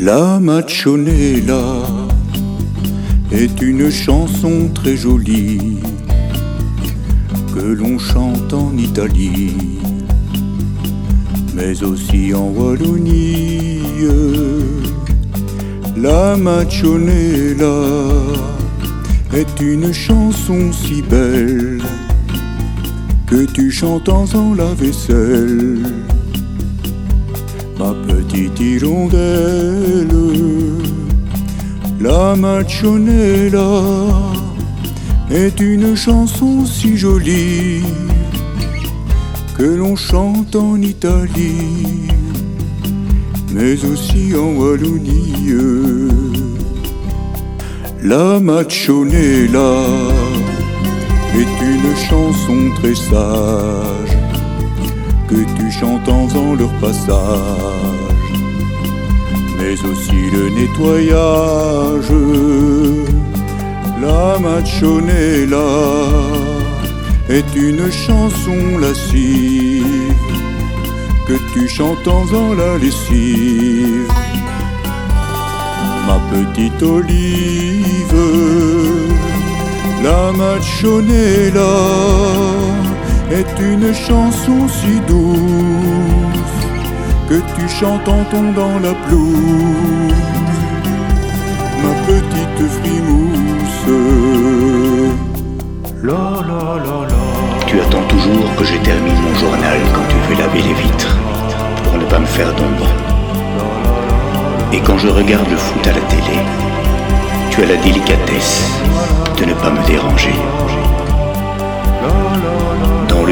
La 0.00 0.38
Machonella 0.38 1.82
est 3.32 3.60
une 3.60 3.90
chanson 3.90 4.70
très 4.72 4.96
jolie 4.96 5.78
que 7.52 7.60
l'on 7.60 7.98
chante 7.98 8.52
en 8.52 8.76
Italie, 8.76 9.80
mais 11.52 11.82
aussi 11.82 12.32
en 12.32 12.46
Wallonie. 12.50 13.80
La 15.96 16.36
Machonella 16.36 17.82
est 19.34 19.60
une 19.60 19.92
chanson 19.92 20.70
si 20.70 21.02
belle 21.02 21.82
que 23.26 23.46
tu 23.46 23.72
chantes 23.72 24.08
en 24.08 24.54
la 24.54 24.72
vaisselle 24.74 25.82
ma 27.78 27.94
petite 28.06 28.58
hirondelle, 28.58 30.08
la 32.00 32.34
Machonella 32.34 33.82
est 35.30 35.60
une 35.60 35.94
chanson 35.94 36.64
si 36.64 36.96
jolie 36.96 37.82
que 39.56 39.64
l'on 39.64 39.94
chante 39.94 40.56
en 40.56 40.76
Italie, 40.80 42.08
mais 43.52 43.84
aussi 43.84 44.34
en 44.34 44.56
Wallonie. 44.58 45.28
La 48.02 48.40
Machonella 48.40 49.82
est 51.34 51.62
une 51.62 51.96
chanson 52.08 52.70
très 52.80 52.94
sage 52.94 54.37
que 55.28 55.44
tu 55.56 55.70
chantes 55.70 56.08
en 56.08 56.54
leur 56.54 56.72
passage, 56.80 58.32
mais 59.58 59.74
aussi 59.88 60.30
le 60.32 60.48
nettoyage. 60.58 62.12
La 64.00 64.38
Machonella 64.38 65.70
est 67.28 67.54
une 67.54 67.90
chanson 67.90 68.78
lascive 68.80 69.84
que 71.26 71.36
tu 71.52 71.68
chantes 71.68 72.08
en 72.08 72.54
la 72.54 72.78
lessive. 72.78 74.08
Ma 76.06 76.18
petite 76.32 76.82
olive, 76.82 78.24
la 80.02 80.32
Machonella 80.32 81.74
est 83.30 83.60
une 83.60 83.92
chanson 83.94 84.66
si 84.68 85.00
douce 85.06 86.58
que 87.28 87.34
tu 87.56 87.68
chantes 87.68 88.08
en 88.08 88.24
dans 88.52 88.78
la 88.78 88.94
pelouse, 88.94 90.14
ma 91.82 91.92
petite 92.06 92.70
frimousse. 92.76 93.88
La, 96.02 96.12
la, 96.48 96.62
la, 96.84 97.06
la. 97.06 97.66
Tu 97.66 97.80
attends 97.80 98.06
toujours 98.08 98.54
que 98.56 98.64
je 98.64 98.76
termine 98.78 99.20
mon 99.20 99.34
journal 99.34 99.78
quand 99.92 100.06
tu 100.08 100.16
veux 100.28 100.40
laver 100.40 100.62
les 100.62 100.74
vitres, 100.74 101.16
pour 101.84 101.98
ne 101.98 102.04
pas 102.06 102.18
me 102.18 102.26
faire 102.26 102.54
d'ombre. 102.54 102.88
Et 104.72 104.80
quand 104.80 104.96
je 104.98 105.08
regarde 105.08 105.48
le 105.50 105.56
foot 105.56 105.86
à 105.86 105.92
la 105.92 106.00
télé, 106.00 106.38
tu 107.50 107.62
as 107.62 107.66
la 107.66 107.76
délicatesse 107.76 108.70
de 109.38 109.44
ne 109.44 109.54
pas 109.54 109.70
me 109.70 109.86
déranger. 109.86 110.34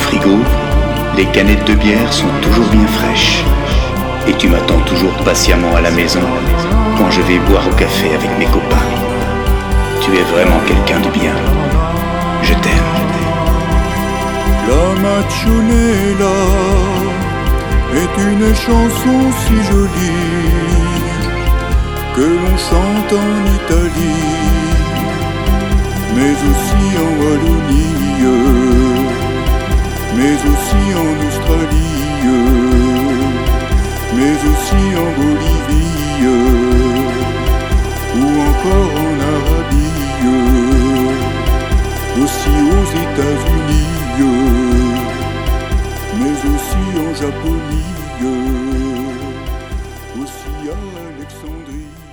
Frigo, 0.00 0.38
les 1.16 1.26
canettes 1.26 1.66
de 1.66 1.74
bière 1.74 2.12
sont 2.12 2.32
toujours 2.42 2.68
bien 2.70 2.86
fraîches. 2.86 3.44
Et 4.26 4.32
tu 4.34 4.48
m'attends 4.48 4.80
toujours 4.86 5.14
patiemment 5.24 5.74
à 5.76 5.80
la 5.80 5.90
maison 5.90 6.20
quand 6.96 7.10
je 7.10 7.20
vais 7.22 7.38
boire 7.38 7.66
au 7.68 7.74
café 7.74 8.14
avec 8.14 8.30
mes 8.38 8.46
copains. 8.46 8.90
Tu 10.02 10.10
es 10.16 10.22
vraiment 10.22 10.60
quelqu'un 10.66 11.00
de 11.00 11.10
bien. 11.10 11.34
Je 12.42 12.54
t'aime. 12.54 12.90
La 14.68 15.00
Machonella 15.04 16.38
est 17.94 18.14
une 18.30 18.54
chanson 18.54 19.18
si 19.42 19.56
jolie 19.68 20.70
que 22.14 22.22
l'on 22.22 22.56
chante 22.68 23.12
en 23.12 23.32
Italie, 23.58 24.38
mais 26.14 26.34
aussi 26.48 26.84
en 27.04 27.10
Wallonie, 27.20 27.99
en 30.94 31.14
Australie, 31.28 32.26
mais 34.16 34.36
aussi 34.50 34.82
en 34.96 35.10
Bolivie, 35.18 36.24
ou 38.16 38.26
encore 38.50 38.92
en 39.06 39.14
Arabie, 39.34 40.24
aussi 42.22 42.54
aux 42.76 42.88
États-Unis, 43.04 43.90
mais 46.18 46.36
aussi 46.54 46.84
en 46.98 47.10
Japonie, 47.14 47.92
aussi 50.20 50.54
à 50.68 50.80
Alexandrie. 51.08 52.09